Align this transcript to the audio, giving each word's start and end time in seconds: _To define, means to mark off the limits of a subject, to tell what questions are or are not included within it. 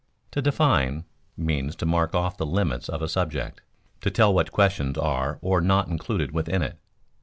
_To 0.31 0.41
define, 0.41 1.05
means 1.37 1.75
to 1.75 1.85
mark 1.85 2.15
off 2.15 2.35
the 2.35 2.43
limits 2.47 2.89
of 2.89 3.03
a 3.03 3.07
subject, 3.07 3.61
to 4.01 4.09
tell 4.09 4.33
what 4.33 4.51
questions 4.51 4.97
are 4.97 5.37
or 5.43 5.59
are 5.59 5.61
not 5.61 5.89
included 5.89 6.31
within 6.31 6.63
it. 6.63 6.79